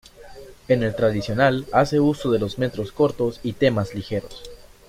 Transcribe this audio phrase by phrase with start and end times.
[0.67, 4.41] En el tradicional hace uso de los metros cortos y temas ligeros.